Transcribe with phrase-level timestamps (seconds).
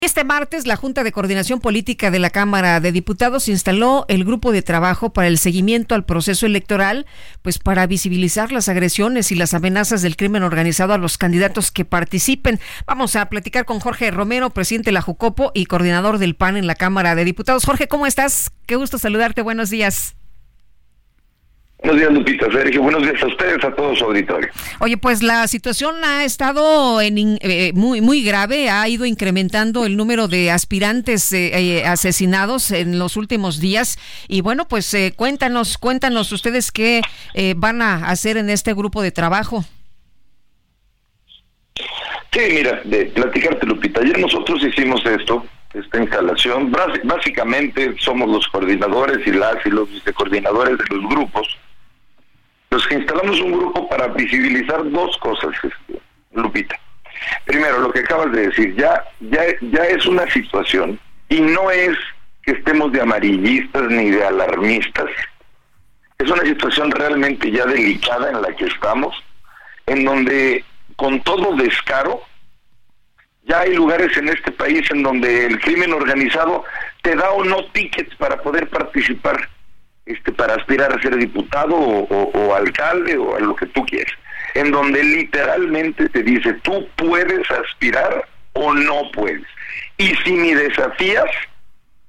[0.00, 4.52] Este martes, la Junta de Coordinación Política de la Cámara de Diputados instaló el grupo
[4.52, 7.04] de trabajo para el seguimiento al proceso electoral,
[7.42, 11.84] pues para visibilizar las agresiones y las amenazas del crimen organizado a los candidatos que
[11.84, 12.60] participen.
[12.86, 16.68] Vamos a platicar con Jorge Romero, presidente de la Jucopo y coordinador del PAN en
[16.68, 17.64] la Cámara de Diputados.
[17.64, 18.52] Jorge, ¿cómo estás?
[18.66, 19.42] Qué gusto saludarte.
[19.42, 20.14] Buenos días.
[21.88, 22.82] Buenos días, Lupita, Sergio.
[22.82, 24.50] Buenos días a ustedes, a todo su auditorio.
[24.80, 29.96] Oye, pues la situación ha estado en, eh, muy muy grave, ha ido incrementando el
[29.96, 36.30] número de aspirantes eh, eh, asesinados en los últimos días y bueno, pues cuéntanos, cuéntanos
[36.30, 37.00] ustedes qué
[37.56, 39.64] van a hacer en este grupo de trabajo.
[41.74, 44.02] Sí, mira, de platicarte, Lupita.
[44.02, 46.70] Ayer nosotros hicimos esto, esta instalación.
[47.04, 51.48] Básicamente somos los coordinadores y las y los vicecoordinadores de los grupos
[52.88, 56.00] que instalamos un grupo para visibilizar dos cosas, este,
[56.32, 56.78] Lupita.
[57.44, 61.96] Primero, lo que acabas de decir, ya, ya, ya es una situación y no es
[62.42, 65.10] que estemos de amarillistas ni de alarmistas.
[66.18, 69.14] Es una situación realmente ya delicada en la que estamos,
[69.86, 70.64] en donde
[70.96, 72.22] con todo descaro,
[73.44, 76.64] ya hay lugares en este país en donde el crimen organizado
[77.02, 79.48] te da o no tickets para poder participar
[80.08, 84.12] este, para aspirar a ser diputado o, alcalde o a lo que tú quieras,
[84.54, 89.46] en donde literalmente te dice, tú puedes aspirar o no puedes.
[89.98, 91.26] Y si me desafías,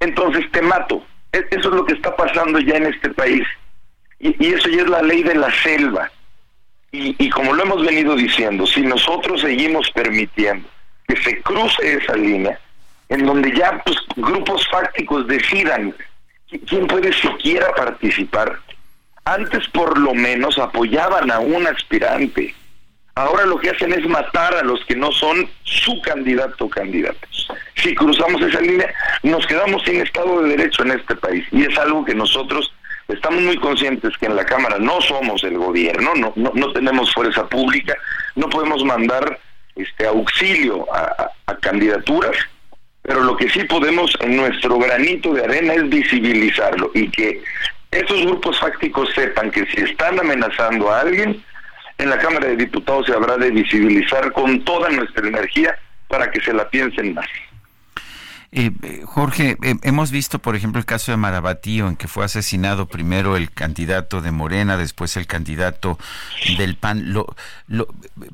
[0.00, 1.06] entonces te mato.
[1.32, 3.46] E, eso es lo que está pasando ya en este país.
[4.18, 6.10] Y, eso ya es la ley de la selva.
[6.90, 10.68] Y, como lo hemos venido diciendo, si nosotros seguimos permitiendo
[11.08, 12.58] que se cruce esa línea,
[13.08, 15.94] en donde ya pues, grupos fácticos decidan
[16.60, 18.58] ¿quién puede siquiera participar?
[19.24, 22.54] Antes por lo menos apoyaban a un aspirante.
[23.16, 27.48] Ahora lo que hacen es matar a los que no son su candidato o candidatos.
[27.76, 28.92] Si cruzamos esa línea,
[29.22, 31.46] nos quedamos sin Estado de Derecho en este país.
[31.52, 32.72] Y es algo que nosotros
[33.08, 37.46] estamos muy conscientes que en la Cámara no somos el gobierno, no, no, tenemos fuerza
[37.48, 37.94] pública,
[38.34, 39.38] no podemos mandar
[39.76, 42.36] este auxilio a candidaturas
[43.04, 47.42] pero lo que sí podemos en nuestro granito de arena es visibilizarlo y que
[47.90, 51.42] esos grupos fácticos sepan que si están amenazando a alguien,
[51.98, 55.76] en la Cámara de Diputados se habrá de visibilizar con toda nuestra energía
[56.08, 57.26] para que se la piensen más.
[58.56, 62.24] Eh, eh, Jorge, eh, hemos visto, por ejemplo, el caso de Marabatío, en que fue
[62.24, 65.98] asesinado primero el candidato de Morena, después el candidato
[66.56, 67.12] del PAN.
[67.12, 67.34] Lo,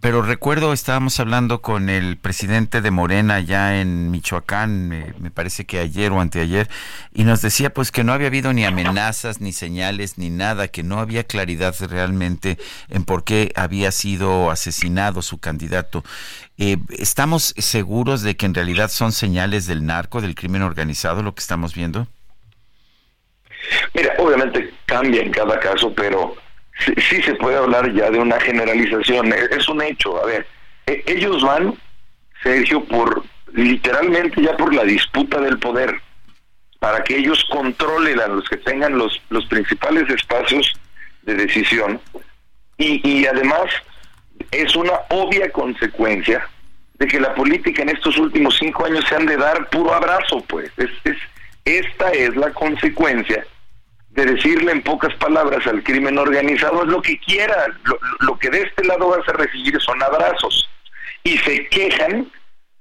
[0.00, 5.80] pero recuerdo, estábamos hablando con el presidente de Morena ya en Michoacán, me parece que
[5.80, 6.70] ayer o anteayer,
[7.12, 10.82] y nos decía pues que no había habido ni amenazas, ni señales, ni nada, que
[10.82, 12.56] no había claridad realmente
[12.88, 16.04] en por qué había sido asesinado su candidato.
[16.58, 21.34] Eh, ¿Estamos seguros de que en realidad son señales del narco, del crimen organizado, lo
[21.34, 22.06] que estamos viendo?
[23.94, 26.36] Mira, obviamente cambia en cada caso, pero
[26.84, 29.32] sí, se puede hablar ya de una generalización.
[29.50, 30.22] Es, un hecho.
[30.22, 30.46] A ver,
[30.86, 31.74] e, ellos van,
[32.42, 36.00] Sergio, por literalmente ya por la disputa del poder,
[36.78, 40.72] para que ellos controlen a los que tengan los, los principales espacios
[41.22, 42.00] de decisión
[42.78, 43.66] y, y además
[44.50, 46.48] es una obvia consecuencia
[46.98, 50.42] de que la política en estos últimos cinco años se han de dar puro abrazo,
[50.48, 50.70] pues.
[50.76, 51.16] Es, es,
[51.64, 53.44] esta es la consecuencia
[54.10, 57.66] de decirle en pocas palabras al crimen organizado es lo que quiera,
[58.20, 60.68] lo, que de este lado vas a recibir son abrazos.
[61.22, 62.30] Y se quejan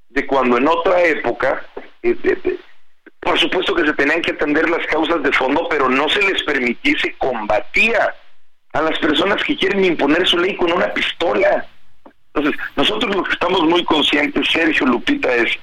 [0.09, 1.65] de cuando en otra época,
[2.03, 2.15] eh,
[3.19, 6.41] por supuesto que se tenían que atender las causas de fondo, pero no se les
[6.43, 8.15] permitiese combatía
[8.75, 11.65] a las personas que quieren imponer su ley con una pistola.
[12.33, 15.57] Entonces, nosotros lo que estamos muy conscientes, Sergio Lupita, es,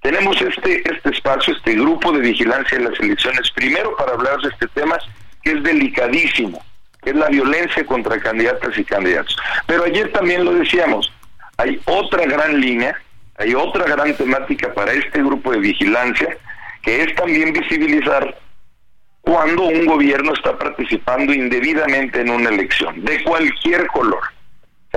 [0.00, 4.48] tenemos este, este espacio, este grupo de vigilancia de las elecciones, primero para hablar de
[4.48, 4.96] este tema
[5.42, 6.64] que es delicadísimo,
[7.02, 9.36] que es la violencia contra candidatas y candidatos.
[9.66, 11.12] Pero ayer también lo decíamos,
[11.58, 12.98] hay otra gran línea,
[13.36, 16.34] hay otra gran temática para este grupo de vigilancia,
[16.80, 18.34] que es también visibilizar
[19.24, 24.20] cuando un gobierno está participando indebidamente en una elección, de cualquier color,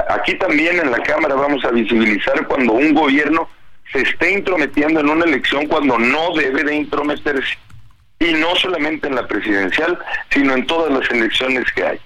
[0.09, 3.49] Aquí también en la Cámara vamos a visibilizar cuando un gobierno
[3.91, 7.57] se esté intrometiendo en una elección cuando no debe de intrometerse.
[8.19, 9.97] Y no solamente en la presidencial,
[10.29, 11.99] sino en todas las elecciones que hay.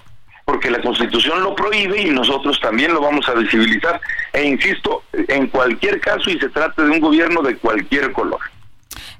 [0.46, 4.00] Porque la Constitución lo prohíbe y nosotros también lo vamos a visibilizar.
[4.34, 8.40] E insisto, en cualquier caso y se trate de un gobierno de cualquier color.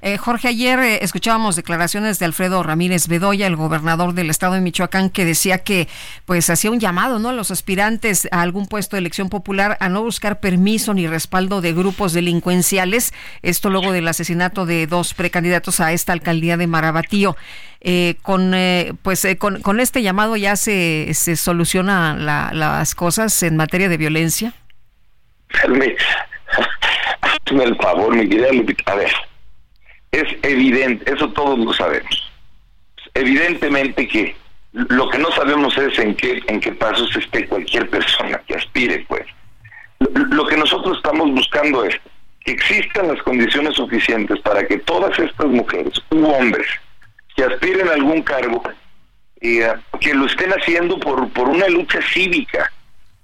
[0.04, 4.60] Eh, Jorge, ayer eh, escuchábamos declaraciones de Alfredo Ramírez Bedoya, el gobernador del estado de
[4.60, 5.86] Michoacán, que decía que
[6.26, 7.28] pues hacía un llamado ¿no?
[7.28, 11.60] a los aspirantes a algún puesto de elección popular a no buscar permiso ni respaldo
[11.60, 13.14] de grupos delincuenciales.
[13.42, 17.36] Esto luego del asesinato de dos precandidatos a esta alcaldía de Marabatío.
[17.80, 18.54] Eh, con
[19.02, 24.52] pues con, este llamado ya se, se solucionan las cosas en materia de violencia.
[27.20, 28.48] Hazme el favor, mi querida.
[28.86, 29.12] A ver,
[30.12, 32.30] es evidente, eso todos lo sabemos.
[33.14, 34.36] Evidentemente que
[34.72, 39.04] lo que no sabemos es en qué en qué pasos esté cualquier persona que aspire,
[39.08, 39.26] pues.
[39.98, 41.94] Lo, que nosotros estamos buscando es
[42.44, 46.66] que existan las condiciones suficientes para que todas estas mujeres u hombres
[47.36, 48.62] que aspiren a algún cargo
[49.40, 52.72] eh, que lo estén haciendo por, por una lucha cívica,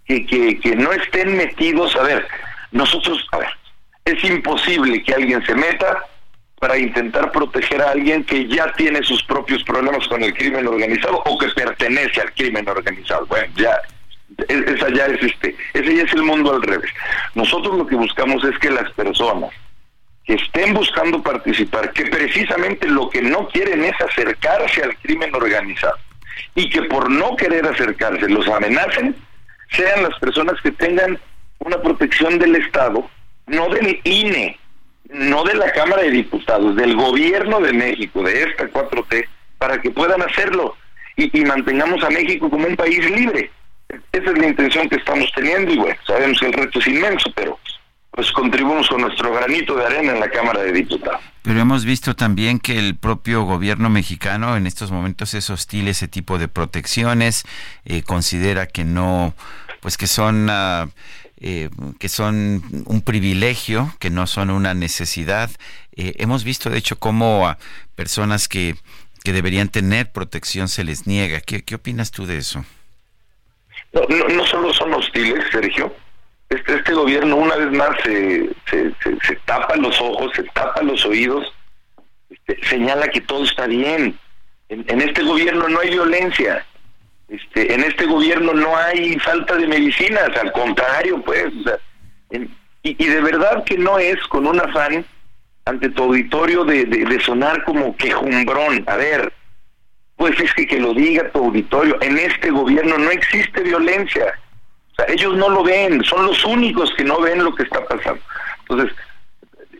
[0.06, 2.28] que, que, que no estén metidos, a ver,
[2.70, 3.50] nosotros, a ver,
[4.04, 6.04] es imposible que alguien se meta
[6.58, 11.22] para intentar proteger a alguien que ya tiene sus propios problemas con el crimen organizado
[11.24, 13.26] o que pertenece al crimen organizado.
[13.26, 13.80] Bueno, ya
[14.48, 16.90] esa ya es este, ese ya es el mundo al revés.
[17.34, 19.50] Nosotros lo que buscamos es que las personas
[20.24, 25.96] que estén buscando participar, que precisamente lo que no quieren es acercarse al crimen organizado
[26.54, 29.16] y que por no querer acercarse los amenacen,
[29.70, 31.18] sean las personas que tengan
[31.60, 33.08] una protección del Estado,
[33.46, 34.58] no del INE,
[35.08, 39.26] no de la Cámara de Diputados, del gobierno de México, de esta 4T,
[39.58, 40.76] para que puedan hacerlo
[41.16, 43.50] y, mantengamos a México como un país libre.
[44.12, 47.30] Esa es la intención que estamos teniendo y bueno, sabemos que el reto es inmenso,
[47.34, 47.58] pero
[48.10, 51.20] pues contribuimos con nuestro granito de arena en la Cámara de Diputados.
[51.42, 55.90] Pero hemos visto también que el propio gobierno mexicano en estos momentos es hostil a
[55.90, 57.44] ese tipo de protecciones,
[57.84, 59.34] eh, considera que no,
[59.88, 60.50] pues que son...
[60.50, 60.90] Uh,
[61.40, 65.48] eh, que son un privilegio, que no son una necesidad.
[65.96, 67.56] Eh, hemos visto, de hecho, cómo a
[67.94, 68.74] personas que,
[69.24, 71.40] que deberían tener protección se les niega.
[71.40, 72.66] ¿Qué, qué opinas tú de eso?
[73.94, 75.94] No, no, solo son hostiles, Sergio.
[76.50, 81.02] Este, este gobierno una vez más se, se, se, tapa los ojos, se tapa los
[81.06, 81.50] oídos,
[82.28, 84.18] este, señala que todo está bien.
[84.68, 86.66] en este gobierno no hay violencia,
[87.28, 91.52] este, en este gobierno no hay falta de medicinas, al contrario, pues,
[92.82, 95.04] y, de verdad que no es con un afán
[95.66, 98.82] ante tu auditorio de, sonar como quejumbrón.
[98.86, 99.32] A ver,
[100.16, 104.32] pues es que lo diga tu auditorio, en este gobierno no existe violencia.
[104.92, 107.84] O sea, ellos no lo ven, son los únicos que no ven lo que está
[107.84, 108.22] pasando.
[108.60, 108.96] Entonces,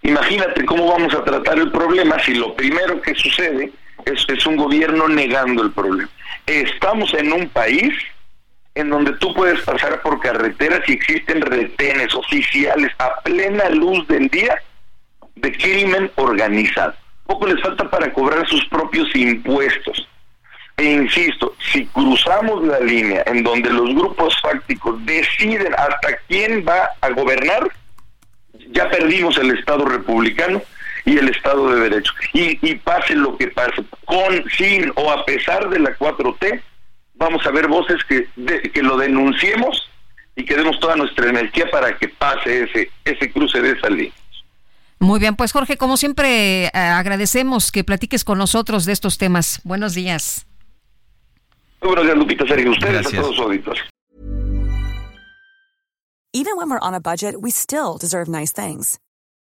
[0.03, 3.73] imagínate cómo vamos a tratar el problema si lo primero que sucede
[4.05, 6.11] es, es un gobierno negando el problema
[6.49, 7.93] estamos en un país
[8.75, 14.29] en donde tú puedes pasar por carreteras y existen retenes oficiales a plena luz del
[14.29, 14.57] día
[15.35, 16.95] de crimen organizado.
[17.27, 20.09] Poco les falta para cobrar sus propios impuestos.
[20.77, 26.89] E insisto, si cruzamos la línea en donde los grupos fácticos deciden hasta quién va
[27.01, 27.69] a gobernar,
[28.71, 30.63] ya perdimos el Estado republicano
[31.05, 32.13] y el Estado de Derecho.
[32.33, 36.61] Y, y pase lo que pase, con, sin o a pesar de la 4T,
[37.15, 38.29] vamos a ver voces que,
[38.73, 39.89] que lo denunciemos
[40.37, 44.13] y que demos toda nuestra energía para que pase ese, ese cruce de esa línea.
[45.01, 49.61] Muy bien, pues Jorge, como siempre, eh, agradecemos que platiques con nosotros de estos temas.
[49.65, 50.47] Buenos días.
[51.81, 52.71] Muy buenos días, Lupita Sergio.
[52.73, 53.83] Ustedes a todos auditores.
[56.35, 58.99] Even when we're on a budget, we still deserve nice things.